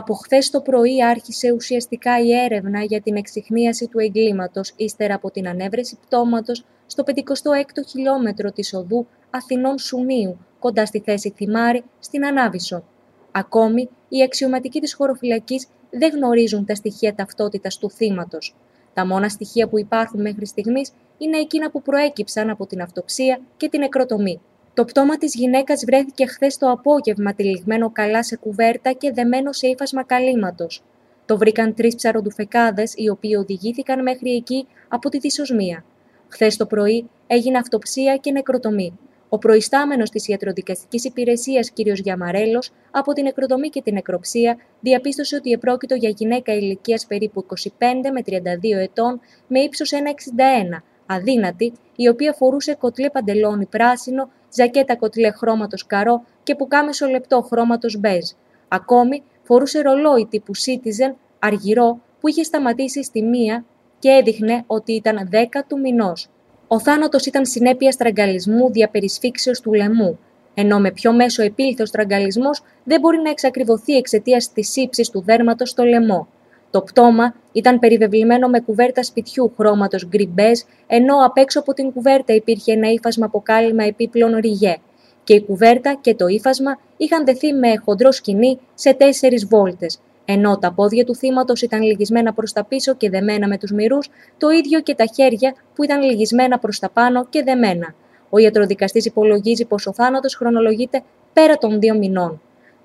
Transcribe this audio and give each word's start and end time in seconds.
Από 0.00 0.14
χθες 0.14 0.50
το 0.50 0.60
πρωί 0.60 1.04
άρχισε 1.04 1.52
ουσιαστικά 1.52 2.20
η 2.20 2.32
έρευνα 2.32 2.82
για 2.82 3.00
την 3.00 3.16
εξυχνίαση 3.16 3.86
του 3.86 3.98
εγκλήματος 3.98 4.72
ύστερα 4.76 5.14
από 5.14 5.30
την 5.30 5.48
ανέβρεση 5.48 5.98
πτώματος 6.06 6.64
στο 6.86 7.04
56ο 7.06 7.86
χιλιόμετρο 7.88 8.52
της 8.52 8.74
οδού 8.74 9.06
Αθηνών 9.30 9.78
Σουνίου, 9.78 10.38
κοντά 10.58 10.86
στη 10.86 11.00
θέση 11.00 11.32
Θυμάρη, 11.36 11.84
στην 11.98 12.24
Ανάβησο. 12.26 12.84
Ακόμη, 13.32 13.88
οι 14.08 14.22
αξιωματικοί 14.22 14.80
της 14.80 14.94
χωροφυλακής 14.94 15.66
δεν 15.90 16.10
γνωρίζουν 16.14 16.64
τα 16.64 16.74
στοιχεία 16.74 17.14
ταυτότητας 17.14 17.78
του 17.78 17.90
θύματος. 17.90 18.56
Τα 18.94 19.06
μόνα 19.06 19.28
στοιχεία 19.28 19.68
που 19.68 19.78
υπάρχουν 19.78 20.20
μέχρι 20.20 20.46
στιγμής 20.46 20.92
είναι 21.18 21.38
εκείνα 21.38 21.70
που 21.70 21.82
προέκυψαν 21.82 22.50
από 22.50 22.66
την 22.66 22.82
αυτοψία 22.82 23.40
και 23.56 23.68
την 23.68 23.82
εκροτομή. 23.82 24.40
Το 24.80 24.86
πτώμα 24.86 25.16
της 25.16 25.34
γυναίκας 25.34 25.84
βρέθηκε 25.84 26.26
χθες 26.26 26.56
το 26.56 26.70
απόγευμα 26.70 27.34
τυλιγμένο 27.34 27.90
καλά 27.90 28.22
σε 28.22 28.36
κουβέρτα 28.36 28.92
και 28.92 29.12
δεμένο 29.12 29.52
σε 29.52 29.66
ύφασμα 29.66 30.04
καλύματος. 30.04 30.82
Το 31.26 31.38
βρήκαν 31.38 31.74
τρεις 31.74 31.94
ψαροντουφεκάδες, 31.94 32.92
οι 32.96 33.08
οποίοι 33.08 33.36
οδηγήθηκαν 33.38 34.02
μέχρι 34.02 34.30
εκεί 34.30 34.66
από 34.88 35.08
τη 35.08 35.18
δυσοσμία. 35.18 35.84
Χθες 36.28 36.56
το 36.56 36.66
πρωί 36.66 37.10
έγινε 37.26 37.58
αυτοψία 37.58 38.16
και 38.16 38.30
νεκροτομή. 38.30 38.98
Ο 39.28 39.38
προϊστάμενος 39.38 40.10
της 40.10 40.28
ιατροδικαστικής 40.28 41.04
υπηρεσίας, 41.04 41.72
κ. 41.72 41.78
Γιαμαρέλος, 41.80 42.70
από 42.90 43.12
την 43.12 43.24
νεκροτομή 43.24 43.68
και 43.68 43.82
την 43.82 43.94
νεκροψία, 43.94 44.56
διαπίστωσε 44.80 45.36
ότι 45.36 45.50
επρόκειτο 45.50 45.94
για 45.94 46.08
γυναίκα 46.08 46.52
ηλικίας 46.52 47.06
περίπου 47.06 47.40
25 47.40 48.10
με 48.12 48.22
32 48.22 48.78
ετών, 48.78 49.20
με 49.46 49.60
ύψος 49.60 49.92
1,61, 49.92 50.82
αδύνατη, 51.06 51.72
η 51.96 52.08
οποία 52.08 52.32
φορούσε 52.32 52.74
κοτλέ 52.74 53.10
παντελόνι 53.10 53.66
πράσινο, 53.66 54.30
ζακέτα 54.52 54.96
κοτλέ 54.96 55.30
χρώματος 55.30 55.86
καρό 55.86 56.24
και 56.42 56.54
πουκάμεσο 56.54 57.06
λεπτό 57.06 57.40
χρώματος 57.40 57.96
μπέζ. 57.98 58.30
Ακόμη 58.68 59.22
φορούσε 59.42 59.80
ρολόι 59.80 60.26
τύπου 60.26 60.52
Citizen 60.56 61.14
αργυρό 61.38 62.00
που 62.20 62.28
είχε 62.28 62.42
σταματήσει 62.42 63.02
στη 63.02 63.22
μία 63.22 63.64
και 63.98 64.08
έδειχνε 64.08 64.64
ότι 64.66 64.92
ήταν 64.92 65.28
10 65.32 65.62
του 65.66 65.80
μηνός. 65.80 66.28
Ο 66.68 66.80
θάνατος 66.80 67.26
ήταν 67.26 67.46
συνέπεια 67.46 67.90
στραγγαλισμού 67.90 68.70
διαπερισφίξεω 68.70 69.52
του 69.62 69.72
λαιμού, 69.72 70.18
ενώ 70.54 70.78
με 70.78 70.90
πιο 70.90 71.12
μέσο 71.12 71.42
επήλθε 71.42 71.82
ο 71.82 71.86
στραγγαλισμός 71.86 72.62
δεν 72.84 73.00
μπορεί 73.00 73.18
να 73.18 73.30
εξακριβωθεί 73.30 73.96
εξαιτίας 73.96 74.52
της 74.52 74.76
ύψης 74.76 75.10
του 75.10 75.22
δέρματος 75.22 75.70
στο 75.70 75.84
λαιμό. 75.84 76.28
Το 76.70 76.82
πτώμα 76.82 77.34
ήταν 77.52 77.78
περιβεβλημένο 77.78 78.48
με 78.48 78.60
κουβέρτα 78.60 79.02
σπιτιού 79.02 79.52
χρώματος 79.56 80.06
γκριμπές, 80.06 80.64
ενώ 80.86 81.24
απ' 81.24 81.36
έξω 81.36 81.60
από 81.60 81.72
την 81.72 81.92
κουβέρτα 81.92 82.34
υπήρχε 82.34 82.72
ένα 82.72 82.88
ύφασμα 82.88 83.26
από 83.26 83.40
κάλυμα 83.40 83.84
επίπλων 83.84 84.36
ριγέ. 84.36 84.76
Και 85.24 85.34
η 85.34 85.44
κουβέρτα 85.44 85.98
και 86.00 86.14
το 86.14 86.26
ύφασμα 86.26 86.78
είχαν 86.96 87.24
δεθεί 87.24 87.52
με 87.52 87.76
χοντρό 87.84 88.12
σκηνή 88.12 88.58
σε 88.74 88.94
τέσσερις 88.94 89.46
βόλτες, 89.46 90.00
ενώ 90.24 90.58
τα 90.58 90.72
πόδια 90.72 91.04
του 91.04 91.14
θύματος 91.14 91.62
ήταν 91.62 91.82
λυγισμένα 91.82 92.32
προς 92.32 92.52
τα 92.52 92.64
πίσω 92.64 92.94
και 92.94 93.10
δεμένα 93.10 93.48
με 93.48 93.58
τους 93.58 93.72
μυρούς, 93.72 94.08
το 94.38 94.48
ίδιο 94.48 94.80
και 94.80 94.94
τα 94.94 95.04
χέρια 95.14 95.54
που 95.74 95.84
ήταν 95.84 96.02
λυγισμένα 96.02 96.58
προς 96.58 96.78
τα 96.78 96.90
πάνω 96.90 97.26
και 97.30 97.42
δεμένα. 97.42 97.94
Ο 98.30 98.38
ιατροδικαστής 98.38 99.04
υπολογίζει 99.04 99.64
πως 99.64 99.86
ο 99.86 99.92
θάνατος 99.92 100.34
χρονολογείται 100.34 101.02
πέρα 101.32 101.56
των 101.56 101.80
δύο 101.80 101.94
μηνών. 101.94 102.40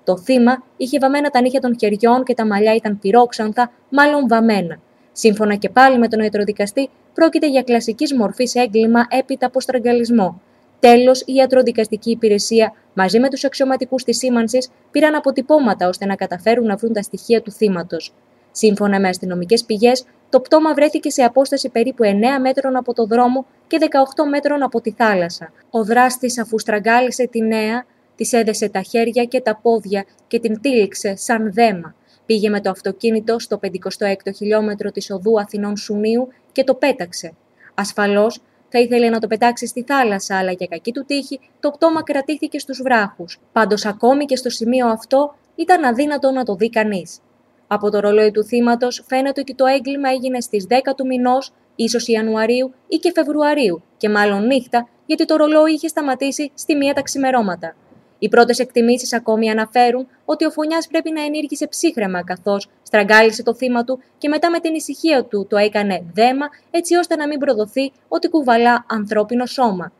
Το 0.06 0.18
θύμα 0.18 0.62
είχε 0.76 0.98
βαμμένα 0.98 1.30
τα 1.30 1.40
νύχια 1.40 1.60
των 1.60 1.76
χεριών 1.78 2.24
και 2.24 2.34
τα 2.34 2.46
μαλλιά 2.46 2.74
ήταν 2.74 2.98
πυρόξανθα, 2.98 3.70
μάλλον 3.88 4.28
βαμμένα. 4.28 4.78
Σύμφωνα 5.12 5.54
και 5.54 5.68
πάλι 5.68 5.98
με 5.98 6.08
τον 6.08 6.20
ιατροδικαστή, 6.20 6.90
πρόκειται 7.14 7.48
για 7.48 7.62
κλασικής 7.62 8.14
μορφής 8.14 8.54
έγκλημα 8.54 9.06
έπειτα 9.08 9.46
από 9.46 9.60
στραγγαλισμό. 9.60 10.40
Τέλος, 10.80 11.20
η 11.20 11.32
ιατροδικαστική 11.34 12.10
υπηρεσία 12.10 12.72
μαζί 12.94 13.18
με 13.20 13.28
τους 13.28 13.44
αξιωματικούς 13.44 14.04
της 14.04 14.16
σήμανσης 14.16 14.68
πήραν 14.90 15.14
αποτυπώματα 15.14 15.88
ώστε 15.88 16.06
να 16.06 16.14
καταφέρουν 16.14 16.66
να 16.66 16.76
βρουν 16.76 16.92
τα 16.92 17.02
στοιχεία 17.02 17.42
του 17.42 17.50
θύματος. 17.50 18.12
Σύμφωνα 18.50 19.00
με 19.00 19.08
αστυνομικές 19.08 19.64
πηγές, 19.64 20.04
το 20.30 20.40
πτώμα 20.40 20.74
βρέθηκε 20.74 21.10
σε 21.10 21.22
απόσταση 21.22 21.68
περίπου 21.68 22.04
9 22.04 22.40
μέτρων 22.40 22.76
από 22.76 22.94
το 22.94 23.06
δρόμο 23.06 23.46
και 23.66 23.78
18 23.80 24.28
μέτρων 24.30 24.62
από 24.62 24.80
τη 24.80 24.90
θάλασσα. 24.90 25.52
Ο 25.70 25.84
δράστης, 25.84 26.38
αφού 26.38 26.58
στραγγάλισε 26.58 27.26
τη 27.26 27.40
νέα, 27.40 27.84
Της 28.16 28.32
έδεσε 28.32 28.68
τα 28.68 28.82
χέρια 28.82 29.24
και 29.24 29.40
τα 29.40 29.56
πόδια 29.62 30.04
και 30.26 30.40
την 30.40 30.60
τύλιξε 30.60 31.16
σαν 31.16 31.52
δέμα. 31.52 31.94
Πήγε 32.26 32.48
με 32.48 32.60
το 32.60 32.70
αυτοκίνητο 32.70 33.38
στο 33.38 33.60
56ο 33.62 34.34
χιλιόμετρο 34.36 34.90
της 34.90 35.10
οδού 35.10 35.40
Αθηνών 35.40 35.76
Σουνίου 35.76 36.28
και 36.52 36.64
το 36.64 36.74
πέταξε. 36.74 37.32
Ασφαλώς 37.74 38.40
θα 38.68 38.78
ήθελε 38.78 39.08
να 39.08 39.18
το 39.18 39.26
πετάξει 39.26 39.66
στη 39.66 39.84
θάλασσα, 39.86 40.38
αλλά 40.38 40.52
για 40.52 40.66
κακή 40.66 40.92
του 40.92 41.04
τύχη 41.04 41.40
το 41.60 41.70
πτώμα 41.70 42.02
κρατήθηκε 42.02 42.58
στους 42.58 42.82
βράχους. 42.82 43.40
Πάντως 43.52 43.86
ακόμη 43.86 44.24
και 44.24 44.36
στο 44.36 44.50
σημείο 44.50 44.86
αυτό 44.86 45.34
ήταν 45.54 45.84
αδύνατο 45.84 46.30
να 46.30 46.44
το 46.44 46.54
δει 46.54 46.70
κανείς. 46.70 47.20
Από 47.66 47.90
το 47.90 48.00
ρολόι 48.00 48.30
του 48.30 48.44
θύματος 48.44 49.04
φαίνεται 49.08 49.40
ότι 49.40 49.54
το 49.54 49.64
έγκλημα 49.66 50.10
έγινε 50.10 50.40
στις 50.40 50.66
10 50.68 50.94
του 50.96 51.06
μηνός, 51.06 51.52
ίσως 51.76 52.08
Ιανουαρίου 52.08 52.72
ή 52.88 52.96
και 52.96 53.12
Φεβρουαρίου, 53.14 53.82
και 53.96 54.08
μάλλον 54.08 54.46
νύχτα, 54.46 54.88
γιατί 55.06 55.24
το 55.24 55.36
ρολόι 55.36 55.72
είχε 55.72 55.88
σταματήσει 55.88 56.50
στη 56.54 56.74
μία 56.74 56.92
τα 56.92 57.02
ξημερώματα. 57.02 57.76
Οι 58.18 58.28
πρώτες 58.28 58.58
εκτιμήσεις 58.58 59.12
ακόμη 59.12 59.50
αναφέρουν 59.50 60.06
ότι 60.24 60.44
ο 60.44 60.50
φωνιάς 60.50 60.86
πρέπει 60.86 61.10
να 61.10 61.24
ενήργησε 61.24 61.66
ψύχρεμα, 61.66 62.24
καθώς 62.24 62.68
στραγγάλισε 62.82 63.42
το 63.42 63.54
θύμα 63.54 63.84
του 63.84 64.00
και 64.18 64.28
μετά 64.28 64.50
με 64.50 64.60
την 64.60 64.74
ησυχία 64.74 65.24
του 65.24 65.46
το 65.48 65.56
έκανε 65.56 66.04
δέμα, 66.14 66.46
έτσι 66.70 66.94
ώστε 66.94 67.16
να 67.16 67.26
μην 67.26 67.38
προδοθεί 67.38 67.92
ότι 68.08 68.28
κουβαλά 68.28 68.84
ανθρώπινο 68.88 69.46
σώμα. 69.46 69.92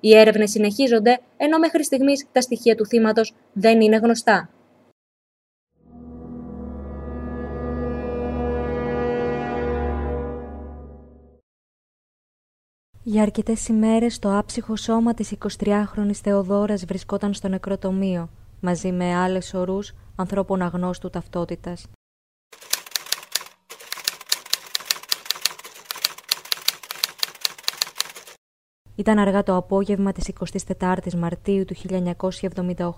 Οι 0.00 0.16
έρευνες 0.16 0.50
συνεχίζονται, 0.50 1.20
ενώ 1.36 1.58
μέχρι 1.58 1.84
στιγμής 1.84 2.26
τα 2.32 2.40
στοιχεία 2.40 2.74
του 2.74 2.86
θύματος 2.86 3.34
δεν 3.52 3.80
είναι 3.80 3.96
γνωστά. 3.96 4.48
Για 13.06 13.22
αρκετές 13.22 13.68
ημέρες 13.68 14.18
το 14.18 14.36
άψυχο 14.38 14.76
σώμα 14.76 15.14
της 15.14 15.34
23χρονη 15.58 16.12
Θεοδόρας 16.12 16.84
βρισκόταν 16.84 17.34
στο 17.34 17.48
νεκροτομείο, 17.48 18.28
μαζί 18.60 18.92
με 18.92 19.14
άλλες 19.14 19.54
ορούς 19.54 19.92
ανθρώπων 20.16 20.62
αγνώστου 20.62 21.10
ταυτότητας. 21.10 21.86
Ήταν 28.94 29.18
αργά 29.18 29.42
το 29.42 29.56
απόγευμα 29.56 30.12
της 30.12 30.28
24ης 30.78 31.14
Μαρτίου 31.14 31.64
του 31.64 31.74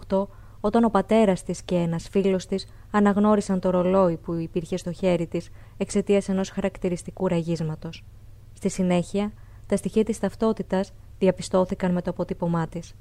1978 0.09 0.27
όταν 0.61 0.85
ο 0.85 0.89
πατέρας 0.89 1.43
της 1.43 1.63
και 1.63 1.75
ένας 1.75 2.09
φίλος 2.09 2.47
της 2.47 2.67
αναγνώρισαν 2.91 3.61
το 3.61 3.71
ρολόι 3.71 4.17
που 4.17 4.35
υπήρχε 4.35 4.77
στο 4.77 4.93
χέρι 4.93 5.27
της 5.27 5.51
εξαιτίας 5.77 6.29
ενός 6.29 6.51
χαρακτηριστικού 6.51 7.29
ραγίσματος. 7.29 8.05
Στη 8.53 8.69
συνέχεια, 8.69 9.33
τα 9.67 9.77
στοιχεία 9.77 10.05
της 10.05 10.19
ταυτότητας 10.19 10.93
διαπιστώθηκαν 11.19 11.93
με 11.93 12.03
το 12.03 12.11
αποτύπωμά 12.11 12.69
της. 12.69 12.95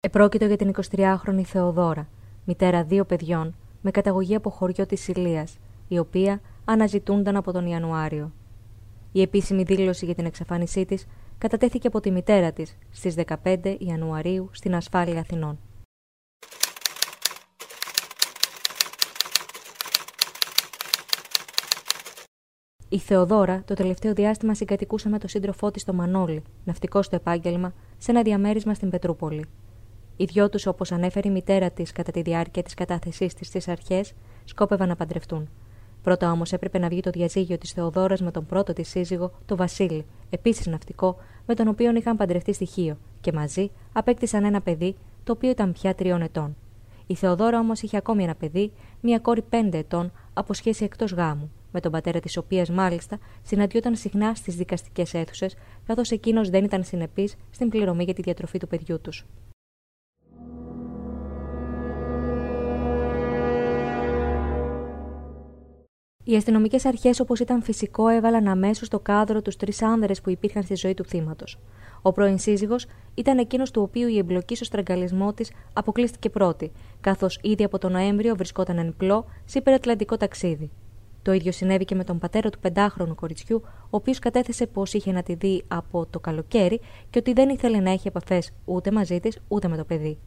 Επρόκειτο 0.00 0.44
για 0.44 0.56
την 0.56 0.72
23χρονη 0.90 1.42
Θεοδόρα, 1.44 2.08
μητέρα 2.44 2.84
δύο 2.84 3.04
παιδιών, 3.04 3.54
με 3.80 3.90
καταγωγή 3.90 4.34
από 4.34 4.50
χωριό 4.50 4.86
της 4.86 5.08
Ηλίας, 5.08 5.58
η 5.88 5.98
οποία 5.98 6.40
αναζητούνταν 6.64 7.36
από 7.36 7.52
τον 7.52 7.66
Ιανουάριο. 7.66 8.32
Η 9.12 9.20
επίσημη 9.22 9.62
δήλωση 9.62 10.04
για 10.04 10.14
την 10.14 10.26
εξαφάνισή 10.26 10.84
της 10.84 11.06
κατατέθηκε 11.38 11.86
από 11.86 12.00
τη 12.00 12.10
μητέρα 12.10 12.52
της 12.52 12.78
στις 12.90 13.14
15 13.44 13.76
Ιανουαρίου 13.78 14.48
στην 14.52 14.74
ασφάλεια 14.74 15.20
Αθηνών. 15.20 15.58
Η 22.92 22.98
Θεοδόρα 22.98 23.62
το 23.66 23.74
τελευταίο 23.74 24.12
διάστημα 24.12 24.54
συγκατοικούσε 24.54 25.08
με 25.08 25.18
τον 25.18 25.28
σύντροφό 25.28 25.70
της 25.70 25.82
στο 25.82 25.92
Μανώλη, 25.92 26.42
ναυτικό 26.64 27.02
στο 27.02 27.16
επάγγελμα, 27.16 27.72
σε 27.98 28.10
ένα 28.10 28.22
διαμέρισμα 28.22 28.74
στην 28.74 28.90
Πετρούπολη. 28.90 29.46
Οι 30.16 30.24
δυο 30.24 30.48
τους, 30.48 30.66
όπως 30.66 30.92
ανέφερε 30.92 31.28
η 31.28 31.30
μητέρα 31.30 31.70
της 31.70 31.92
κατά 31.92 32.12
τη 32.12 32.22
διάρκεια 32.22 32.62
της 32.62 32.74
κατάθεσής 32.74 33.34
της 33.34 33.46
στις 33.46 33.68
αρχές, 33.68 34.12
σκόπευαν 34.44 34.88
να 34.88 34.96
παντρευτούν. 34.96 35.48
Πρώτα 36.02 36.30
όμως 36.30 36.52
έπρεπε 36.52 36.78
να 36.78 36.88
βγει 36.88 37.00
το 37.00 37.10
διαζύγιο 37.10 37.58
της 37.58 37.72
Θεοδόρας 37.72 38.20
με 38.20 38.30
τον 38.30 38.46
πρώτο 38.46 38.72
της 38.72 38.88
σύζυγο, 38.88 39.32
τον 39.46 39.56
Βασίλη, 39.56 40.06
επίσης 40.30 40.66
ναυτικό, 40.66 41.16
με 41.46 41.54
τον 41.54 41.68
οποίο 41.68 41.96
είχαν 41.96 42.16
παντρευτεί 42.16 42.52
στοιχείο, 42.52 42.96
και 43.20 43.32
μαζί 43.32 43.70
απέκτησαν 43.92 44.44
ένα 44.44 44.60
παιδί, 44.60 44.96
το 45.24 45.32
οποίο 45.32 45.50
ήταν 45.50 45.72
πια 45.72 45.94
τριών 45.94 46.22
ετών. 46.22 46.56
Η 47.06 47.14
Θεοδόρα 47.14 47.58
όμως 47.58 47.82
είχε 47.82 47.96
ακόμη 47.96 48.22
ένα 48.22 48.34
παιδί, 48.34 48.72
μια 49.00 49.18
κόρη 49.18 49.42
πέντε 49.42 49.78
ετών, 49.78 50.12
από 50.34 50.54
σχέση 50.54 50.84
εκτός 50.84 51.12
γάμου, 51.12 51.50
με 51.72 51.80
τον 51.80 51.92
πατέρα 51.92 52.20
της 52.20 52.36
οποία 52.36 52.66
μάλιστα 52.72 53.18
συναντιόταν 53.42 53.96
συχνά 53.96 54.34
στις 54.34 54.54
δικαστικές 54.54 55.14
αίθουσες, 55.14 55.56
καθώς 55.86 56.10
εκείνος 56.10 56.50
δεν 56.50 56.64
ήταν 56.64 56.84
συνεπής 56.84 57.36
στην 57.50 57.68
πληρωμή 57.68 58.04
για 58.04 58.14
τη 58.14 58.22
διατροφή 58.22 58.58
του 58.58 58.66
παιδιού 58.66 59.00
τους. 59.00 59.26
Οι 66.24 66.36
αστυνομικές 66.36 66.84
αρχές, 66.84 67.20
όπως 67.20 67.40
ήταν 67.40 67.62
φυσικό, 67.62 68.08
έβαλαν 68.08 68.48
αμέσως 68.48 68.86
στο 68.86 69.00
κάδρο 69.00 69.42
τους 69.42 69.56
τρεις 69.56 69.82
άνδρες 69.82 70.20
που 70.20 70.30
υπήρχαν 70.30 70.62
στη 70.62 70.74
ζωή 70.74 70.94
του 70.94 71.04
θύματος. 71.04 71.58
Ο 72.02 72.12
πρώην 72.12 72.38
σύζυγος 72.38 72.86
ήταν 73.14 73.38
εκείνος 73.38 73.70
του 73.70 73.82
οποίου 73.82 74.08
η 74.08 74.18
εμπλοκή 74.18 74.54
στο 74.54 74.64
στραγγαλισμό 74.64 75.32
της 75.32 75.52
αποκλείστηκε 75.72 76.30
πρώτη, 76.30 76.72
καθώς 77.00 77.38
ήδη 77.42 77.64
από 77.64 77.78
τον 77.78 77.92
Νοέμβριο 77.92 78.36
βρισκόταν 78.36 78.78
εν 78.78 78.94
πλώ 78.96 79.24
σε 79.44 79.58
υπερατλαντικό 79.58 80.16
ταξίδι. 80.16 80.70
Το 81.22 81.32
ίδιο 81.32 81.52
συνέβη 81.52 81.84
και 81.84 81.94
με 81.94 82.04
τον 82.04 82.18
πατέρα 82.18 82.50
του 82.50 82.58
πεντάχρονου 82.58 83.14
κοριτσιού, 83.14 83.62
ο 83.64 83.88
οποίος 83.90 84.18
κατέθεσε 84.18 84.66
πως 84.66 84.92
είχε 84.92 85.12
να 85.12 85.22
τη 85.22 85.34
δει 85.34 85.64
από 85.68 86.06
το 86.10 86.20
καλοκαίρι 86.20 86.80
και 87.10 87.18
ότι 87.18 87.32
δεν 87.32 87.48
ήθελε 87.48 87.80
να 87.80 87.90
έχει 87.90 88.08
επαφές 88.08 88.50
ούτε 88.64 88.90
μαζί 88.90 89.20
της 89.20 89.38
ούτε 89.48 89.68
με 89.68 89.76
το 89.76 89.84
παιδί. 89.84 90.18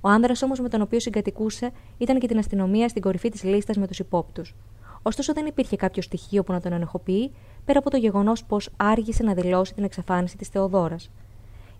Ο 0.00 0.08
άνδρας 0.08 0.42
όμως 0.42 0.60
με 0.60 0.68
τον 0.68 0.80
οποίο 0.80 1.00
συγκατοικούσε 1.00 1.70
ήταν 1.98 2.18
και 2.18 2.26
την 2.26 2.38
αστυνομία 2.38 2.88
στην 2.88 3.02
κορυφή 3.02 3.28
της 3.28 3.42
λίστας 3.42 3.76
με 3.76 3.86
τους 3.86 3.98
υπόπτους. 3.98 4.54
Ωστόσο 5.02 5.32
δεν 5.32 5.46
υπήρχε 5.46 5.76
κάποιο 5.76 6.02
στοιχείο 6.02 6.42
που 6.42 6.52
να 6.52 6.60
τον 6.60 6.72
ενοχοποιεί, 6.72 7.32
πέρα 7.64 7.78
από 7.78 7.90
το 7.90 7.96
γεγονός 7.96 8.44
πως 8.44 8.70
άργησε 8.76 9.22
να 9.22 9.34
δηλώσει 9.34 9.74
την 9.74 9.84
εξαφάνιση 9.84 10.36
της 10.36 10.48
Θεοδόρας. 10.48 11.10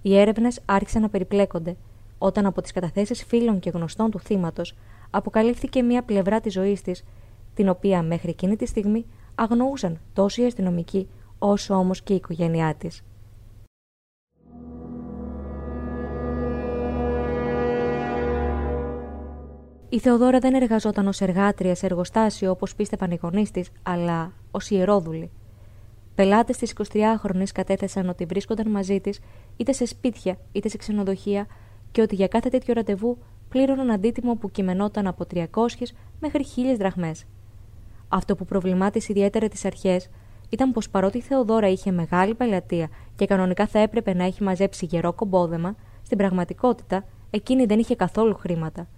Οι 0.03 0.19
έρευνες 0.19 0.61
άρχισαν 0.65 1.03
να 1.03 1.09
περιπλέκονται, 1.09 1.77
όταν 2.19 2.47
από 2.47 2.63
τις 2.63 2.73
καταθέσεις 2.73 3.25
φίλων 3.25 3.59
και 3.59 3.71
γνωστών 3.71 4.11
του 4.11 4.19
θύματος 4.19 4.75
αποκαλύφθηκε 5.11 5.83
μία 5.83 6.03
πλευρά 6.03 6.41
της 6.41 6.53
ζωής 6.53 6.83
της, 6.83 7.05
την 7.57 7.69
οποία 7.69 8.03
μέχρι 8.03 8.31
εκείνη 8.31 8.57
τη 8.57 8.67
στιγμή 8.67 9.07
αγνοούσαν 9.35 10.01
τόσο 10.13 10.43
οι 10.43 10.47
αστυνομικοί 10.47 11.09
όσο 11.39 11.75
όμως 11.75 12.03
και 12.03 12.13
η 12.13 12.17
οικογένειά 12.17 12.75
της. 12.75 13.03
Η 19.89 19.99
Θεοδόρα 19.99 20.39
δεν 20.39 20.55
εργαζόταν 20.55 21.07
ως 21.07 21.21
εργάτρια 21.21 21.75
σε 21.75 21.87
εργοστάσιο 21.87 22.51
όπως 22.51 22.75
πίστευαν 22.75 23.11
οι 23.11 23.19
γονείς 23.23 23.51
της, 23.51 23.71
αλλά 23.83 24.33
ως 24.51 24.71
ιερόδουλη. 24.71 25.31
Πελάτες 26.15 26.57
της 26.57 26.75
23χρονη 26.93 27.45
κατέθεσαν 27.55 28.09
ότι 28.09 28.25
βρίσκονταν 28.25 28.71
μαζί 28.71 29.01
της 29.01 29.21
είτε 29.57 29.73
σε 29.73 29.87
σπίτια 29.87 30.39
είτε 30.53 30.69
σε 30.69 30.77
ξενοδοχεία 30.77 31.47
και 31.91 32.01
ότι 32.01 32.15
για 32.15 32.29
κάθε 32.29 32.49
τέτοιο 32.49 32.75
ραντεβού 32.75 33.19
πλήρωναν 33.49 33.91
αντίτιμο 33.91 34.35
που 34.35 34.51
κειμενόταν 34.51 35.07
από 35.07 35.25
300 35.35 35.45
μέχρι 36.21 36.45
1000 36.57 36.77
δραχμές. 36.79 37.25
Αυτό 38.09 38.37
που 38.37 38.45
προβλημάτισε 38.45 39.07
ιδιαίτερα 39.11 39.49
τις 39.49 39.65
αρχές 39.65 40.09
ήταν 40.49 40.73
πως 40.73 40.91
παρότι 40.91 41.19
η 41.19 41.21
Θεοδόρα 41.21 41.69
είχε 41.69 41.91
μεγάλη 41.91 42.35
πελατεία 42.35 42.89
και 43.17 43.27
κανονικά 43.27 43.67
θα 43.67 43.79
έπρεπε 43.79 44.15
να 44.15 44.25
έχει 44.25 44.43
μαζέψει 44.43 44.87
γερό 44.87 45.13
κομπόδεμα, 45.13 45.75
στην 46.03 46.19
πραγματικότητα 46.19 47.05
εκείνη 47.31 47.65
δεν 47.65 47.79
είχε 47.79 47.97
καθόλου 47.97 48.35
χρήματα. 48.35 48.89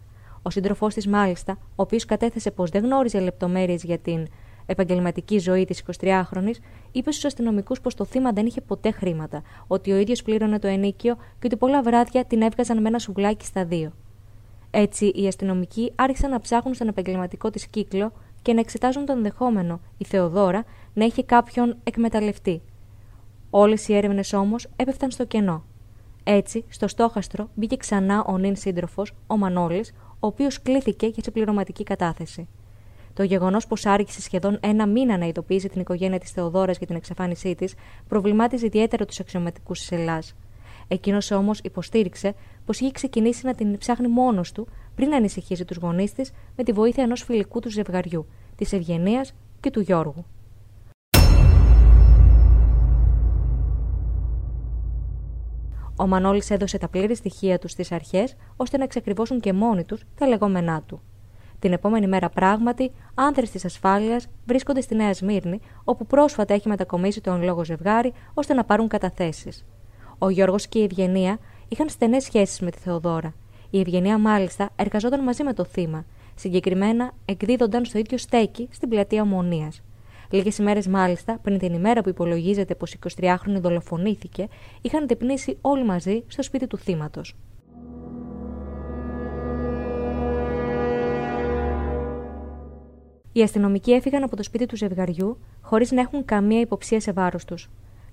Ο 0.42 0.50
σύντροφός 0.50 0.94
της, 0.94 1.06
μάλιστα, 1.06 1.52
ο 1.60 1.82
οποίος 1.82 2.04
κατέθεσε 2.04 2.50
πως 2.50 2.70
δεν 2.70 2.84
γνώριζε 2.84 3.20
λεπτομέρειες 3.20 3.82
για 3.82 3.98
την 3.98 4.26
επαγγελματική 4.66 5.38
ζωή 5.38 5.64
της 5.64 5.82
23χρονη, 6.00 6.50
είπε 6.92 7.10
στους 7.10 7.24
αστυνομικούς 7.24 7.80
πως 7.80 7.94
το 7.94 8.04
θύμα 8.04 8.32
δεν 8.32 8.46
είχε 8.46 8.60
ποτέ 8.60 8.90
χρήματα, 8.90 9.42
ότι 9.66 9.92
ο 9.92 9.96
ίδιος 9.96 10.22
πλήρωνε 10.22 10.58
το 10.58 10.66
ενίκιο 10.66 11.14
και 11.14 11.46
ότι 11.46 11.56
πολλά 11.56 11.82
βράδια 11.82 12.24
την 12.24 12.42
έβγαζαν 12.42 12.80
με 12.80 12.88
ένα 12.88 12.98
σουβλάκι 12.98 13.44
στα 13.44 13.64
δύο. 13.64 13.92
Έτσι, 14.70 15.06
οι 15.06 15.26
αστυνομικοί 15.26 15.92
άρχισαν 15.94 16.30
να 16.30 16.40
ψάχνουν 16.40 16.74
στον 16.74 16.88
επαγγελματικό 16.88 17.50
της 17.50 17.66
κύκλο 17.66 18.12
και 18.48 18.54
να 18.54 18.60
εξετάζουν 18.60 19.04
το 19.04 19.12
ενδεχόμενο 19.12 19.80
η 19.98 20.04
Θεοδόρα 20.04 20.64
να 20.94 21.04
είχε 21.04 21.22
κάποιον 21.22 21.76
εκμεταλλευτεί. 21.84 22.62
Όλες 23.50 23.88
οι 23.88 23.96
έρευνες 23.96 24.32
όμως 24.32 24.68
έπεφταν 24.76 25.10
στο 25.10 25.24
κενό. 25.24 25.64
Έτσι, 26.24 26.64
στο 26.68 26.88
στόχαστρο 26.88 27.50
μπήκε 27.54 27.76
ξανά 27.76 28.24
ο 28.24 28.38
νυν 28.38 28.56
σύντροφος, 28.56 29.12
ο 29.26 29.36
Μανώλης, 29.36 29.94
ο 30.20 30.26
οποίος 30.26 30.62
κλήθηκε 30.62 31.06
για 31.06 31.22
συμπληρωματική 31.22 31.84
κατάθεση. 31.84 32.48
Το 33.14 33.22
γεγονός 33.22 33.66
πως 33.66 33.86
άρχισε 33.86 34.20
σχεδόν 34.20 34.58
ένα 34.60 34.86
μήνα 34.86 35.18
να 35.18 35.26
ειδοποιήσει 35.26 35.68
την 35.68 35.80
οικογένεια 35.80 36.18
της 36.18 36.30
Θεοδόρας 36.30 36.78
για 36.78 36.86
την 36.86 36.96
εξαφάνισή 36.96 37.54
της 37.54 37.74
προβλημάτιζε 38.08 38.66
ιδιαίτερα 38.66 39.04
τους 39.04 39.20
αξιωματικούς 39.20 39.78
της 39.78 39.90
Ελλάς. 39.92 40.34
Εκείνος 40.88 41.30
όμως 41.30 41.58
υποστήριξε 41.58 42.34
πως 42.64 42.80
είχε 42.80 42.90
ξεκινήσει 42.90 43.46
να 43.46 43.54
την 43.54 43.78
ψάχνει 43.78 44.08
μόνος 44.08 44.52
του 44.52 44.68
πριν 44.98 45.10
να 45.10 45.16
ανησυχήσει 45.16 45.64
τους 45.64 45.76
γονείς 45.76 46.12
της 46.12 46.32
με 46.56 46.64
τη 46.64 46.72
βοήθεια 46.72 47.02
ενός 47.04 47.22
φιλικού 47.22 47.60
του 47.60 47.70
ζευγαριού, 47.70 48.26
της 48.56 48.72
Ευγενίας 48.72 49.34
και 49.60 49.70
του 49.70 49.80
Γιώργου. 49.80 50.24
Ο 55.96 56.06
Μανώλης 56.06 56.50
έδωσε 56.50 56.78
τα 56.78 56.88
πλήρη 56.88 57.14
στοιχεία 57.14 57.58
του 57.58 57.68
στις 57.68 57.92
αρχές, 57.92 58.36
ώστε 58.56 58.76
να 58.76 58.84
εξακριβώσουν 58.84 59.40
και 59.40 59.52
μόνοι 59.52 59.84
τους 59.84 60.04
τα 60.14 60.26
λεγόμενά 60.26 60.82
του. 60.82 61.00
Την 61.58 61.72
επόμενη 61.72 62.06
μέρα, 62.06 62.28
πράγματι, 62.28 62.92
άνδρες 63.14 63.50
της 63.50 63.64
ασφάλειας 63.64 64.28
βρίσκονται 64.46 64.80
στη 64.80 64.94
Νέα 64.94 65.14
Σμύρνη, 65.14 65.60
όπου 65.84 66.06
πρόσφατα 66.06 66.54
έχει 66.54 66.68
μετακομίσει 66.68 67.20
το 67.20 67.32
εν 67.32 67.42
λόγω 67.42 67.64
ζευγάρι, 67.64 68.12
ώστε 68.34 68.54
να 68.54 68.64
πάρουν 68.64 68.88
καταθέσεις. 68.88 69.64
Ο 70.18 70.30
Γιώργος 70.30 70.66
και 70.66 70.78
η 70.78 70.82
Ευγενία 70.82 71.38
είχαν 71.68 71.88
στενές 71.88 72.24
σχέσεις 72.24 72.60
με 72.60 72.70
τη 72.70 72.78
Θεοδόρα. 72.78 73.34
Η 73.70 73.80
Ευγενία, 73.80 74.18
μάλιστα, 74.18 74.70
εργαζόταν 74.76 75.22
μαζί 75.22 75.42
με 75.42 75.52
το 75.52 75.64
θύμα. 75.64 76.04
Συγκεκριμένα, 76.34 77.12
εκδίδονταν 77.24 77.84
στο 77.84 77.98
ίδιο 77.98 78.18
στέκι 78.18 78.68
στην 78.70 78.88
πλατεία 78.88 79.22
Ομονίας. 79.22 79.82
Λίγες 80.30 80.58
ημέρες 80.58 80.86
μάλιστα, 80.86 81.38
πριν 81.42 81.58
την 81.58 81.74
ημέρα 81.74 82.02
που 82.02 82.08
υπολογίζεται 82.08 82.74
πως 82.74 82.92
η 82.92 82.98
23χρονη 83.18 83.60
δολοφονήθηκε, 83.60 84.48
είχαν 84.80 85.06
τεπνήσει 85.06 85.58
όλοι 85.60 85.84
μαζί 85.84 86.24
στο 86.26 86.42
σπίτι 86.42 86.66
του 86.66 86.78
θύματος. 86.78 87.34
Οι 93.32 93.42
αστυνομικοί 93.42 93.92
έφυγαν 93.92 94.22
από 94.22 94.36
το 94.36 94.42
σπίτι 94.42 94.66
του 94.66 94.76
ζευγαριού 94.76 95.38
χωρίς 95.60 95.90
να 95.90 96.00
έχουν 96.00 96.24
καμία 96.24 96.60
υποψία 96.60 97.00
σε 97.00 97.12
βάρος 97.12 97.44
τους. 97.44 97.68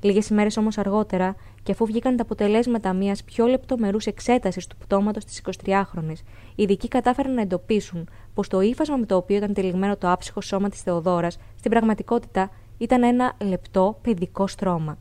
Λίγες 0.05 0.29
ημέρες 0.29 0.57
όμως 0.57 0.77
αργότερα, 0.77 1.35
και 1.63 1.71
αφού 1.71 1.85
βγήκαν 1.85 2.15
τα 2.15 2.23
αποτελέσματα 2.23 2.93
μιας 2.93 3.23
πιο 3.23 3.45
λεπτομερούς 3.45 4.05
εξέτασης 4.05 4.67
του 4.67 4.77
πτώματος 4.77 5.25
της 5.25 5.41
23χρονη, 5.65 6.13
οι 6.55 6.63
ειδικοί 6.63 6.87
κατάφεραν 6.87 7.33
να 7.33 7.41
εντοπίσουν 7.41 8.09
πως 8.33 8.47
το 8.47 8.61
ύφασμα 8.61 8.95
με 8.97 9.05
το 9.05 9.15
οποίο 9.15 9.35
ήταν 9.35 9.53
τυλιγμένο 9.53 9.97
το 9.97 10.11
άψυχο 10.11 10.41
σώμα 10.41 10.69
της 10.69 10.81
Θεοδόρας 10.81 11.37
στην 11.57 11.71
πραγματικότητα 11.71 12.49
ήταν 12.77 13.03
ένα 13.03 13.33
λεπτό 13.41 13.99
παιδικό 14.01 14.47
στρώμα. 14.47 14.97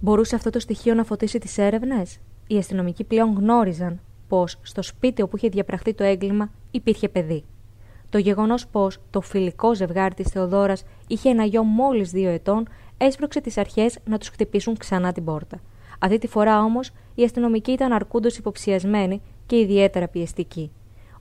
Μπορούσε 0.00 0.34
αυτό 0.34 0.50
το 0.50 0.58
στοιχείο 0.58 0.94
να 0.94 1.04
φωτίσει 1.04 1.38
τις 1.38 1.58
έρευνες; 1.58 2.18
Οι 2.46 2.56
αστυνομικοί 2.56 3.04
πλέον 3.04 3.34
γνώριζαν 3.34 4.00
πως 4.28 4.58
στο 4.62 4.82
σπίτι 4.82 5.22
όπου 5.22 5.36
είχε 5.36 5.48
διαπραχθεί 5.48 5.94
το 5.94 6.04
έγκλημα 6.04 6.50
υπήρχε 6.70 7.08
παιδί. 7.08 7.44
Το 8.12 8.18
γεγονός 8.18 8.66
πως 8.66 8.98
το 9.10 9.20
φιλικό 9.20 9.74
ζευγάρι 9.74 10.14
της 10.14 10.30
Θεοδόρας 10.30 10.84
είχε 11.06 11.28
ένα 11.28 11.44
γιο 11.44 11.62
μόλις 11.62 12.10
δύο 12.10 12.30
ετών 12.30 12.68
έσπρωξε 12.98 13.40
τις 13.40 13.58
αρχές 13.58 13.98
να 14.04 14.18
τους 14.18 14.28
χτυπήσουν 14.28 14.76
ξανά 14.76 15.12
την 15.12 15.24
πόρτα. 15.24 15.60
Αυτή 15.98 16.18
τη 16.18 16.26
φορά 16.26 16.62
όμως 16.62 16.90
οι 17.14 17.22
αστυνομικοί 17.22 17.70
ήταν 17.70 17.92
αρκούντως 17.92 18.36
υποψιασμένοι 18.36 19.22
και 19.46 19.58
ιδιαίτερα 19.58 20.08
πιεστικοί. 20.08 20.70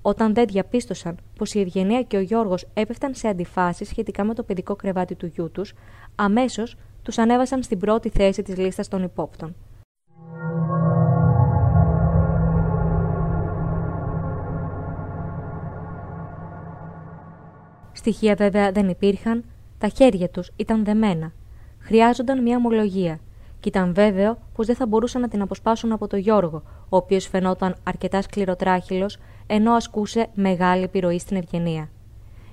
Όταν 0.02 0.34
δεν 0.34 0.46
διαπίστωσαν 0.48 1.18
πως 1.38 1.54
η 1.54 1.60
Ευγενία 1.60 2.02
και 2.02 2.18
ο 2.18 2.22
Γιώργος 2.22 2.68
έπεφταν 2.74 3.14
σε 3.14 3.28
αντιφάσεις 3.28 3.88
σχετικά 3.88 4.24
με 4.24 4.34
το 4.34 4.44
παιδικό 4.44 4.76
κρεβάτι 4.76 5.16
του 5.16 5.26
γιού 5.26 5.52
τους, 5.52 5.74
αμέσως 6.16 6.76
τους 7.04 7.18
ανέβασαν 7.18 7.64
στην 7.64 7.80
πρώτη 7.80 8.10
θέση 8.10 8.42
της 8.42 8.58
λίστας 8.58 8.88
των 8.88 9.04
υπόπτων. 9.04 9.56
Στοιχεία 18.02 18.36
βέβαια 18.36 18.72
δεν 18.72 18.90
υπήρχαν, 18.90 19.44
τα 19.78 19.88
χέρια 19.88 20.30
τους 20.30 20.52
ήταν 20.56 20.86
δεμένα. 20.86 21.32
Χρειάζονταν 21.80 22.42
μια 22.42 22.58
ομολογία 22.58 23.20
και 23.60 23.70
ήταν 23.70 23.94
βέβαιο 23.94 24.38
πως 24.54 24.66
δεν 24.66 24.76
θα 24.76 24.88
μπορούσαν 24.88 25.22
να 25.22 25.28
την 25.28 25.42
αποσπάσουν 25.42 25.92
από 25.92 26.08
τον 26.08 26.20
Γιώργο, 26.20 26.64
ο 26.90 26.96
οποίος 26.98 27.28
φαινόταν 27.28 27.76
αρκετά 27.84 28.22
σκληροτράχυλος, 28.22 29.18
ενώ 29.48 29.74
ασκούσε 29.74 30.28
μεγάλη 30.34 30.84
επιρροή 30.84 31.20
στην 31.20 31.38
ευγενία. 31.38 31.90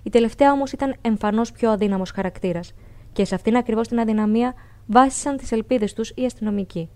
Η 0.02 0.10
τελευταία 0.10 0.52
όμως 0.52 0.72
ήταν 0.72 0.94
εμφανώς 1.00 1.52
πιο 1.52 1.70
αδύναμος 1.70 2.10
χαρακτήρας 2.10 2.74
και 3.12 3.24
σε 3.24 3.34
αυτήν 3.34 3.56
ακριβώς 3.56 3.88
την 3.88 4.00
αδυναμία 4.00 4.54
βάσισαν 4.86 5.36
τις 5.36 5.52
ελπίδες 5.52 5.92
τους 5.92 6.10
οι 6.14 6.24
αστυνομικοί. 6.24 6.88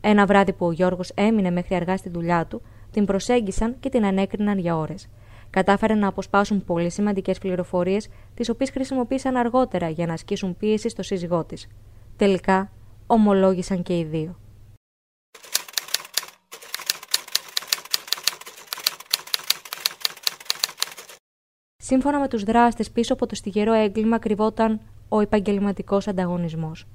Ένα 0.00 0.26
βράδυ 0.26 0.52
που 0.52 0.66
ο 0.66 0.72
Γιώργος 0.72 1.10
έμεινε 1.14 1.50
μέχρι 1.50 1.74
αργά 1.74 1.96
στη 1.96 2.08
δουλειά 2.08 2.46
του, 2.46 2.62
την 2.90 3.04
προσέγγισαν 3.04 3.76
και 3.80 3.88
την 3.88 4.04
ανέκριναν 4.04 4.58
για 4.58 4.76
ώρες 4.76 5.08
κατάφεραν 5.54 5.98
να 5.98 6.08
αποσπάσουν 6.08 6.64
πολύ 6.64 6.90
σημαντικές 6.90 7.38
πληροφορίες, 7.38 8.08
τις 8.34 8.48
οποίες 8.48 8.70
χρησιμοποίησαν 8.70 9.36
αργότερα 9.36 9.88
για 9.88 10.06
να 10.06 10.12
ασκήσουν 10.12 10.56
πίεση 10.56 10.88
στο 10.88 11.02
σύζυγό 11.02 11.44
της. 11.44 11.68
Τελικά, 12.16 12.70
ομολόγησαν 13.06 13.82
και 13.82 13.98
οι 13.98 14.04
δύο. 14.04 14.38
Σύμφωνα 21.76 22.20
με 22.20 22.28
τους 22.28 22.42
δράστες 22.42 22.90
πίσω 22.90 23.12
από 23.12 23.26
το 23.26 23.34
στιγερό 23.34 23.72
έγκλημα 23.72 24.18
κρυβόταν 24.18 24.80
ο 25.08 25.20
επαγγελματικός 25.20 26.08
ανταγωνισμός. 26.08 26.86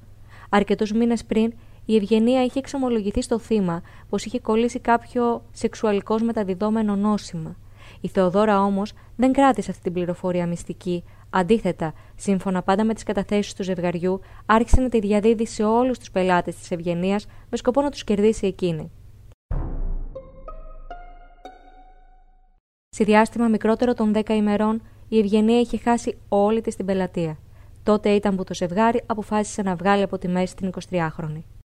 Αρκετούς 0.50 0.92
μήνες 0.92 1.26
πριν, 1.26 1.54
η 1.86 1.96
Ευγενία 1.96 2.44
είχε 2.44 2.60
εξομολογηθεί 2.60 3.22
στο 3.22 3.40
θύμα 3.40 3.82
πως 4.10 4.26
είχε 4.26 4.40
κολλήσει 4.40 4.80
κάποιο 4.80 5.44
σεξουαλικός 5.52 6.22
μεταδιδόμενο 6.22 6.96
νόσημα. 6.96 7.56
Η 8.02 8.08
Θεοδόρα 8.08 8.64
όμως 8.64 8.94
δεν 9.16 9.32
κράτησε 9.32 9.72
αυτή 9.72 9.84
την 9.84 9.94
πληροφορία 9.94 10.48
μυστική. 10.48 11.04
Αντίθετα, 11.30 11.94
σύμφωνα 12.16 12.62
πάντα 12.64 12.84
με 12.84 12.94
τις 12.94 13.04
καταθέσεις 13.04 13.54
του 13.54 13.64
ζευγαριού, 13.64 14.20
άρχισε 14.46 14.82
να 14.82 14.90
τη 14.90 15.00
διαδίδει 15.00 15.46
σε 15.46 15.64
όλους 15.64 16.00
τους 16.00 16.12
πελάτες 16.12 16.56
της 16.56 16.72
Ευγενίας 16.72 17.26
με 17.50 17.58
σκοπό 17.58 17.82
να 17.82 17.90
τους 17.90 18.04
κερδίσει 18.04 18.48
εκείνη. 18.48 18.92
Σε 22.90 23.04
διάστημα 23.04 23.48
μικρότερο 23.48 23.94
των 23.94 24.14
10 24.16 24.30
ημερών, 24.30 24.82
η 25.10 25.20
Ευγενία 25.20 25.60
είχε 25.60 25.78
χάσει 25.78 26.18
όλη 26.30 26.62
της 26.62 26.76
την 26.76 26.86
πελατεία. 26.86 27.38
Τότε 27.84 28.10
ήταν 28.10 28.36
που 28.36 28.44
το 28.44 28.54
ζευγάρι 28.54 29.04
αποφάσισε 29.06 29.62
να 29.62 29.76
βγάλει 29.76 30.04
από 30.04 30.18
τη 30.18 30.28
μέση 30.28 30.56
την 30.56 30.72
23χρονη. 30.92 31.59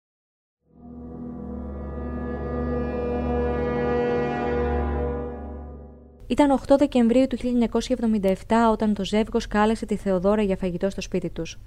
Ήταν 6.26 6.60
8 6.66 6.74
Δεκεμβρίου 6.78 7.26
του 7.26 7.36
1977 7.36 8.32
όταν 8.72 8.94
το 8.94 9.04
ζεύγος 9.04 9.46
κάλεσε 9.46 9.86
τη 9.86 9.96
Θεοδόρα 9.96 10.42
για 10.42 10.56
φαγητό 10.56 10.90
στο 10.90 11.00
σπίτι 11.00 11.30
τους. 11.30 11.58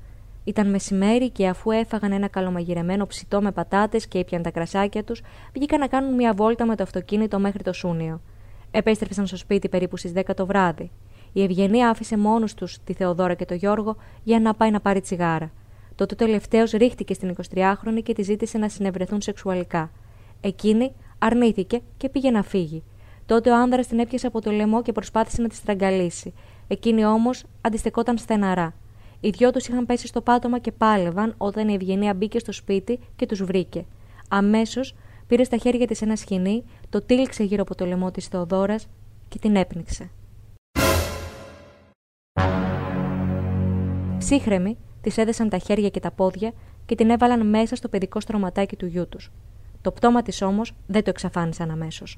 Ήταν 0.43 0.69
μεσημέρι 0.69 1.29
και 1.29 1.47
αφού 1.47 1.71
έφαγαν 1.71 2.11
ένα 2.11 2.27
καλομαγειρεμένο 2.27 3.05
ψητό 3.05 3.41
με 3.41 3.51
πατάτες 3.51 4.07
και 4.07 4.17
ήπιαν 4.17 4.41
τα 4.41 4.51
κρασάκια 4.51 5.03
τους, 5.03 5.21
βγήκαν 5.53 5.79
να 5.79 5.87
κάνουν 5.87 6.13
μια 6.13 6.33
βόλτα 6.33 6.65
με 6.65 6.75
το 6.75 6.83
αυτοκίνητο 6.83 7.39
μέχρι 7.39 7.63
το 7.63 7.73
Σούνιο. 7.73 8.21
Επέστρεφαν 8.71 9.27
στο 9.27 9.37
σπίτι 9.37 9.69
περίπου 9.69 9.97
στις 9.97 10.11
10 10.15 10.21
το 10.35 10.45
βράδυ. 10.45 10.91
Η 11.33 11.43
Ευγενία 11.43 11.89
άφησε 11.89 12.17
μόνο 12.17 12.45
τους 12.55 12.77
τη 12.83 12.93
Θεοδόρα 12.93 13.33
και 13.33 13.45
το 13.45 13.53
Γιώργο 13.53 13.95
για 14.23 14.39
να 14.39 14.53
πάει 14.53 14.71
να 14.71 14.79
πάρει 14.79 15.01
τσιγάρα. 15.01 15.51
Τότε 15.95 16.13
ο 16.13 16.17
τελευταίος 16.17 16.71
ρίχτηκε 16.71 17.13
στην 17.13 17.35
23χρονη 17.53 18.03
και 18.03 18.13
τη 18.13 18.21
ζήτησε 18.21 18.57
να 18.57 18.69
συνευρεθούν 18.69 19.21
σεξουαλικά. 19.21 19.91
Εκείνη 20.41 20.91
αρνήθηκε 21.17 21.81
και 21.97 22.09
πήγε 22.09 22.31
να 22.31 22.43
φύγει. 22.43 22.83
Τότε 23.27 23.49
ο 23.51 23.55
άνδρας 23.55 23.87
την 23.87 23.99
έπιασε 23.99 24.27
από 24.27 24.41
το 24.41 24.51
λαιμό 24.51 24.81
και 24.81 24.91
προσπάθησε 24.91 25.41
να 25.41 25.47
τη 25.47 25.55
στραγγαλίσει. 25.55 26.33
Εκείνη 26.67 27.05
όμως 27.05 27.43
αντιστεκόταν 27.61 28.17
στεναρά. 28.17 28.73
Οι 29.19 29.29
δυο 29.29 29.51
τους 29.51 29.67
είχαν 29.67 29.85
πέσει 29.85 30.07
στο 30.07 30.21
πάτωμα 30.21 30.59
και 30.59 30.71
πάλευαν 30.71 31.33
όταν 31.37 31.67
η 31.67 31.73
Ευγενία 31.73 32.13
μπήκε 32.13 32.39
στο 32.39 32.51
σπίτι 32.51 32.99
και 33.15 33.25
τους 33.25 33.43
βρήκε. 33.43 33.85
Αμέσως 34.29 34.95
πήρε 35.27 35.43
στα 35.43 35.57
χέρια 35.57 35.87
της 35.87 36.01
ένα 36.01 36.15
σκηνή, 36.15 36.63
το 36.89 37.01
τύλιξε 37.01 37.43
γύρω 37.43 37.61
από 37.61 37.75
το 37.75 37.85
λαιμό 37.85 38.11
της 38.11 38.27
Θεοδόρας 38.27 38.87
και 39.27 39.39
την 39.39 39.55
έπνιξε. 39.55 40.09
Ψύχρεμοι, 44.17 44.77
της 45.01 45.17
έδεσαν 45.17 45.49
τα 45.49 45.57
χέρια 45.57 45.89
και 45.89 45.99
τα 45.99 46.11
πόδια 46.11 46.51
και 46.85 46.95
την 46.95 47.09
έβαλαν 47.09 47.49
μέσα 47.49 47.75
στο 47.75 47.89
παιδικό 47.89 48.19
στρωματάκι 48.19 48.75
του 48.75 48.85
γιού 48.85 49.07
τους. 49.09 49.31
Το 49.81 49.91
πτώμα 49.91 50.21
της 50.21 50.41
όμως 50.41 50.73
δεν 50.87 51.03
το 51.03 51.09
εξαφάνισαν 51.09 51.71
αμέσως. 51.71 52.17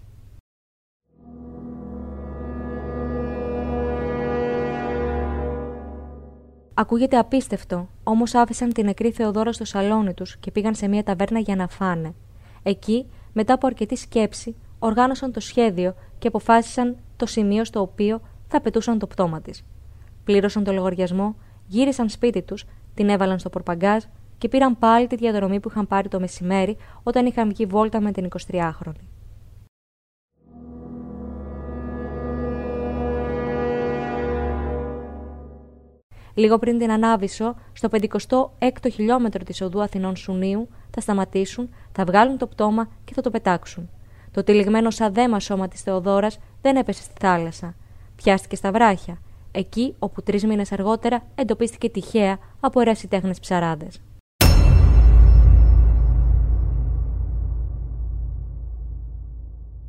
Ακούγεται 6.79 7.17
απίστευτο, 7.17 7.89
όμως 8.03 8.33
άφησαν 8.33 8.73
την 8.73 8.85
νεκρή 8.85 9.11
Θεοδόρα 9.11 9.53
στο 9.53 9.65
σαλόνι 9.65 10.13
τους 10.13 10.37
και 10.37 10.51
πήγαν 10.51 10.75
σε 10.75 10.87
μια 10.87 11.03
ταβέρνα 11.03 11.39
για 11.39 11.55
να 11.55 11.67
φάνε. 11.67 12.13
Εκεί, 12.63 13.05
μετά 13.33 13.53
από 13.53 13.67
αρκετή 13.67 13.95
σκέψη, 13.95 14.55
οργάνωσαν 14.79 15.31
το 15.31 15.39
σχέδιο 15.39 15.95
και 16.19 16.27
αποφάσισαν 16.27 16.97
το 17.15 17.25
σημείο 17.25 17.65
στο 17.65 17.81
οποίο 17.81 18.21
θα 18.47 18.61
πετούσαν 18.61 18.99
το 18.99 19.07
πτώμα 19.07 19.41
της. 19.41 19.65
Πλήρωσαν 20.23 20.63
το 20.63 20.71
λογαριασμό, 20.71 21.35
γύρισαν 21.67 22.09
σπίτι 22.09 22.41
τους, 22.41 22.65
την 22.93 23.09
έβαλαν 23.09 23.39
στο 23.39 23.49
πορπαγκάζ 23.49 24.03
και 24.37 24.47
πήραν 24.47 24.79
πάλι 24.79 25.07
τη 25.07 25.15
διαδρομή 25.15 25.59
που 25.59 25.69
είχαν 25.69 25.87
πάρει 25.87 26.07
το 26.07 26.19
μεσημέρι 26.19 26.77
όταν 27.03 27.25
είχαν 27.25 27.49
βγει 27.49 27.65
βόλτα 27.65 28.01
με 28.01 28.11
την 28.11 28.27
23χρονη. 28.51 29.18
Λίγο 36.39 36.59
πριν 36.59 36.77
την 36.77 36.91
Ανάβησο, 36.91 37.55
στο 37.73 37.89
56ο 37.91 38.91
χιλιόμετρο 38.91 39.43
της 39.43 39.61
οδού 39.61 39.81
Αθηνών 39.81 40.15
Σουνίου, 40.15 40.67
θα 40.91 41.01
σταματήσουν, 41.01 41.69
θα 41.91 42.03
βγάλουν 42.03 42.37
το 42.37 42.47
πτώμα 42.47 42.89
και 43.05 43.13
θα 43.13 43.21
το 43.21 43.29
πετάξουν. 43.29 43.89
Το 44.31 44.43
τυλιγμένο 44.43 44.91
σαν 44.91 45.13
δέμα 45.13 45.39
σώμα 45.39 45.67
της 45.67 45.81
Θεοδόρας 45.81 46.39
δεν 46.61 46.75
έπεσε 46.75 47.01
στη 47.01 47.13
θάλασσα. 47.19 47.75
Πιάστηκε 48.15 48.55
στα 48.55 48.71
βράχια, 48.71 49.17
εκεί 49.51 49.95
όπου 49.99 50.21
τρεις 50.21 50.45
μήνες 50.45 50.71
αργότερα 50.71 51.23
εντοπίστηκε 51.35 51.89
τυχαία 51.89 52.37
από 52.59 52.81
ερασιτέχνε 52.81 53.33
ψαράδες. 53.41 54.01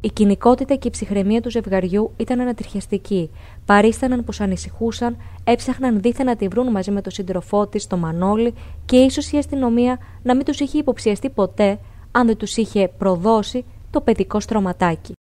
Η 0.02 0.10
κοινικότητα 0.10 0.74
και 0.74 0.88
η 0.88 0.90
ψυχραιμία 0.90 1.40
του 1.40 1.50
ζευγαριού 1.50 2.12
ήταν 2.16 2.40
ανατριχιαστική. 2.40 3.30
Παρίσταναν 3.64 4.24
πως 4.24 4.40
ανησυχούσαν, 4.40 5.16
έψαχναν 5.44 6.00
δίθεν 6.00 6.26
να 6.26 6.36
τη 6.36 6.48
βρουν 6.48 6.70
μαζί 6.70 6.90
με 6.90 7.00
τον 7.00 7.12
σύντροφό 7.12 7.66
της, 7.66 7.86
το 7.86 7.96
Μανώλη, 7.96 8.54
και 8.84 8.96
ίσως 8.96 9.32
η 9.32 9.36
αστυνομία 9.36 9.98
να 10.22 10.36
μην 10.36 10.44
τους 10.44 10.60
είχε 10.60 10.78
υποψιαστεί 10.78 11.30
ποτέ 11.30 11.78
αν 12.10 12.26
δεν 12.26 12.36
τους 12.36 12.56
είχε 12.56 12.88
προδώσει 12.98 13.64
το 13.90 14.00
παιδικό 14.00 14.40
στρωματάκι. 14.40 15.12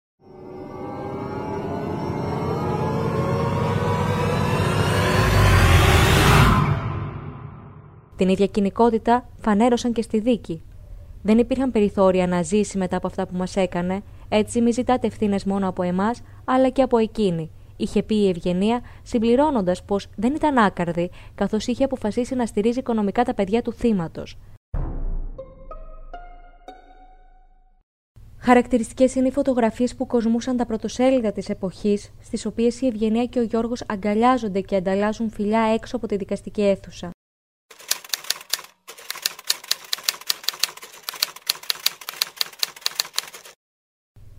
Την 8.17 8.29
ίδια 8.29 8.47
κοινικότητα 8.47 9.29
φανέρωσαν 9.41 9.93
και 9.93 10.03
στη 10.03 10.21
δίκη. 10.21 10.63
Δεν 11.23 11.39
υπήρχαν 11.39 11.71
περιθώρια 11.71 12.27
να 12.27 12.43
ζήσει 12.43 12.79
μετά 12.79 12.97
από 12.97 13.07
αυτά 13.07 13.27
που 13.27 13.37
μας 13.37 13.57
έκανε, 13.57 14.03
έτσι 14.29 14.61
μη 14.61 14.71
ζητάτε 14.71 15.07
ευθύνες 15.07 15.45
μόνο 15.45 15.69
από 15.69 15.83
εμάς, 15.83 16.21
αλλά 16.45 16.69
και 16.69 16.83
από 16.83 16.99
εκείνη, 16.99 17.51
είχε 17.77 18.03
πει 18.03 18.15
η 18.15 18.29
Ευγενία, 18.29 18.81
συμπληρώνοντας 19.03 19.85
πως 19.85 20.07
δεν 20.17 20.35
ήταν 20.35 20.59
άκαρδη, 20.59 21.11
καθώς 21.35 21.67
είχε 21.67 21.85
αποφασίσει 21.85 22.35
να 22.35 22.47
στηρίζει 22.47 22.79
οικονομικά 22.79 23.25
τα 23.25 23.35
παιδιά 23.35 23.63
του 23.63 23.73
θύματος. 23.73 24.39
Χαρακτηριστικές 28.41 29.15
είναι 29.15 29.29
οι 29.29 29.33
φωτογραφίες 29.33 29.95
που 29.95 30.07
κοσμούσαν 30.07 30.57
τα 30.57 30.67
πρωτοσέλιδα 30.67 31.33
της 31.33 31.49
εποχής, 31.49 32.13
στις 32.23 32.47
οποίες 32.47 32.81
η 32.81 32.87
Ευγενία 32.87 33.25
και 33.25 33.39
ο 33.39 33.43
Γιώργος 33.43 33.83
αγκαλιάζονται 33.87 34.61
και 34.61 34.77
ανταλλάσσουν 34.77 35.31
φιλιά 35.31 35.61
έξω 35.61 35.97
από 35.97 36.07
τη 36.07 36.17
δικαστική 36.17 36.63
αίθουσα. 36.63 37.11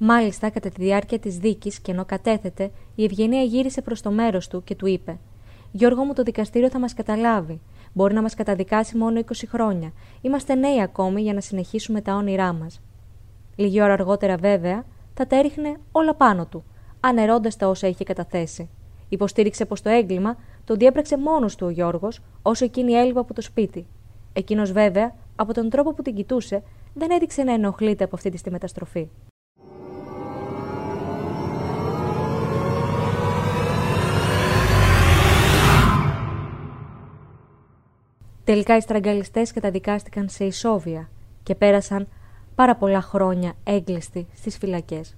Μάλιστα, 0.01 0.49
κατά 0.49 0.69
τη 0.69 0.81
διάρκεια 0.83 1.19
της 1.19 1.37
δίκης 1.37 1.79
και 1.79 1.91
ενώ 1.91 2.05
κατέθεται, 2.05 2.71
η 2.95 3.03
Ευγενία 3.03 3.41
γύρισε 3.41 3.81
προς 3.81 4.01
το 4.01 4.11
μέρος 4.11 4.47
του 4.47 4.63
και 4.63 4.75
του 4.75 4.85
είπε: 4.85 5.17
Γιώργο 5.71 6.03
μου, 6.03 6.13
το 6.13 6.23
δικαστήριο 6.23 6.69
θα 6.69 6.79
μας 6.79 6.93
καταλάβει. 6.93 7.59
Μπορεί 7.93 8.13
να 8.13 8.21
μας 8.21 8.33
καταδικάσει 8.33 8.97
μόνο 8.97 9.19
20 9.19 9.31
χρόνια. 9.47 9.91
Είμαστε 10.21 10.55
νέοι 10.55 10.81
ακόμη 10.81 11.21
για 11.21 11.33
να 11.33 11.41
συνεχίσουμε 11.41 12.01
τα 12.01 12.15
όνειρά 12.15 12.53
μας. 12.53 12.81
Λίγη 13.55 13.81
ώρα 13.81 13.93
αργότερα, 13.93 14.35
βέβαια, 14.35 14.85
θα 15.13 15.27
τα 15.27 15.35
έριχνε 15.35 15.77
όλα 15.91 16.15
πάνω 16.15 16.45
του, 16.45 16.63
ανερώντα 16.99 17.49
τα 17.57 17.67
όσα 17.67 17.87
είχε 17.87 18.03
καταθέσει. 18.03 18.69
Υποστήριξε 19.09 19.65
πως 19.65 19.81
το 19.81 19.89
έγκλημα 19.89 20.37
το 20.65 20.75
διέπραξε 20.75 21.17
μόνος 21.17 21.55
του 21.55 21.65
ο 21.67 21.69
Γιώργος, 21.69 22.21
όσο 22.41 22.65
εκείνη 22.65 22.93
έλειπε 22.93 23.19
από 23.19 23.33
το 23.33 23.41
σπίτι. 23.41 23.87
Εκείνος, 24.33 24.71
βέβαια, 24.71 25.15
από 25.35 25.53
τον 25.53 25.69
τρόπο 25.69 25.93
που 25.93 26.01
την 26.01 26.15
κοιτούσε, 26.15 26.63
δεν 26.93 27.11
έδειξε 27.11 27.43
να 27.43 27.53
ενοχλείται 27.53 28.03
από 28.03 28.15
αυτή 28.15 28.29
τη 28.29 28.51
μεταστροφή. 28.51 29.07
Τελικά 38.49 38.77
οι 38.77 38.81
στραγγαλιστές 38.81 39.51
καταδικάστηκαν 39.51 40.29
σε 40.29 40.45
ισόβια 40.45 41.09
και 41.43 41.55
πέρασαν 41.55 42.07
πάρα 42.55 42.75
πολλά 42.75 43.01
χρόνια 43.01 43.53
έγκλειστοι 43.63 44.27
στις 44.35 44.57
φυλακές. 44.57 45.17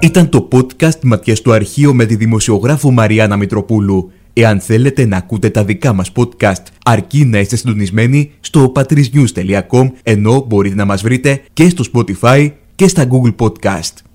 Ήταν 0.00 0.28
το 0.28 0.48
podcast 0.52 1.00
«Ματιές 1.02 1.38
στο 1.38 1.52
αρχείο» 1.52 1.94
με 1.94 2.04
τη 2.04 2.16
δημοσιογράφο 2.16 2.90
Μαριάννα 2.90 3.36
Μητροπούλου. 3.36 4.10
Εάν 4.32 4.60
θέλετε 4.60 5.06
να 5.06 5.16
ακούτε 5.16 5.50
τα 5.50 5.64
δικά 5.64 5.92
μας 5.92 6.12
podcast, 6.16 6.62
αρκεί 6.84 7.24
να 7.24 7.38
είστε 7.38 7.56
συντονισμένοι 7.56 8.32
στο 8.40 8.72
patrisnews.com, 8.74 9.90
ενώ 10.02 10.44
μπορείτε 10.48 10.74
να 10.74 10.84
μας 10.84 11.02
βρείτε 11.02 11.42
και 11.52 11.68
στο 11.68 11.84
Spotify, 11.92 12.50
και 12.76 12.88
στα 12.88 13.06
Google 13.10 13.34
Podcast. 13.36 14.05